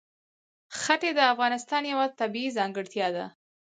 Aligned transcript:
ښتې 0.79 1.09
د 1.17 1.19
افغانستان 1.33 1.83
یوه 1.93 2.05
طبیعي 2.19 2.55
ځانګړتیا 2.57 3.07
ده. 3.15 3.25